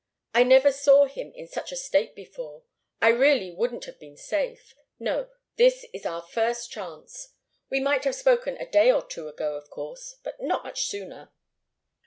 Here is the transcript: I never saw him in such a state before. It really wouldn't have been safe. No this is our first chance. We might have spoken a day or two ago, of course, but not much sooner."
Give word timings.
I 0.33 0.41
never 0.41 0.71
saw 0.71 1.05
him 1.05 1.31
in 1.35 1.47
such 1.47 1.71
a 1.71 1.75
state 1.75 2.15
before. 2.15 2.63
It 3.03 3.09
really 3.09 3.51
wouldn't 3.51 3.85
have 3.85 3.99
been 3.99 4.17
safe. 4.17 4.73
No 4.97 5.29
this 5.57 5.85
is 5.93 6.07
our 6.07 6.23
first 6.23 6.71
chance. 6.71 7.35
We 7.69 7.79
might 7.79 8.05
have 8.05 8.15
spoken 8.15 8.57
a 8.57 8.65
day 8.67 8.91
or 8.91 9.05
two 9.05 9.27
ago, 9.27 9.57
of 9.57 9.69
course, 9.69 10.15
but 10.23 10.41
not 10.41 10.63
much 10.63 10.85
sooner." 10.85 11.31